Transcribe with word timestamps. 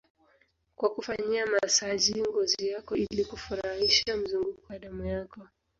kwa 0.75 0.89
kufanyia 0.89 1.47
masaji 1.47 2.21
ngozi 2.21 2.67
yako 2.67 2.95
ili 2.95 3.25
kurahisisha 3.25 4.17
mzunguko 4.17 4.73
wa 4.73 4.79
damu 4.79 5.05
yako 5.05 5.41